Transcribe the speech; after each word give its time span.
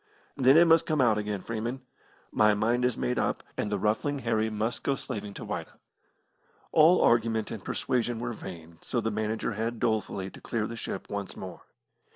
"Then 0.35 0.57
it 0.57 0.65
must 0.65 0.87
come 0.87 0.99
out 0.99 1.19
again, 1.19 1.43
Freeman. 1.43 1.81
My 2.31 2.55
mind 2.55 2.85
is 2.85 2.97
made 2.97 3.19
up, 3.19 3.43
and 3.55 3.71
the 3.71 3.77
Ruffling 3.77 4.17
Harry 4.17 4.49
must 4.49 4.81
go 4.81 4.95
slaving 4.95 5.35
to 5.35 5.45
Whydah." 5.45 5.77
All 6.71 7.01
argument 7.03 7.51
and 7.51 7.63
persuasion 7.63 8.17
were 8.17 8.33
vain, 8.33 8.79
so 8.81 8.99
the 8.99 9.11
manager 9.11 9.51
had 9.51 9.79
dolefully 9.79 10.31
to 10.31 10.41
clear 10.41 10.65
the 10.65 10.75
ship 10.75 11.07
once 11.11 11.37
more. 11.37 11.61